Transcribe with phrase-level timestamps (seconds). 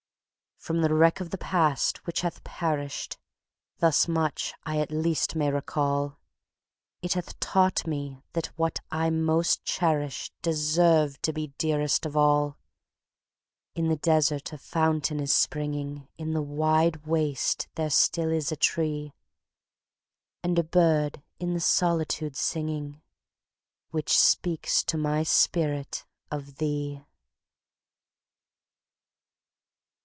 [0.57, 3.17] From the wreck of the past, which hath perish'd,
[3.79, 6.19] Thus much I at least may recall,
[7.01, 13.95] It hath taught me that what I most cherish'dDeserved to be dearest of all:In the
[13.95, 19.13] desert a fountain is springing, In the wide waste there still is a tree,
[20.43, 23.01] And a bird in the solitude singing,
[23.89, 27.01] Which speaks to my spirit of thee.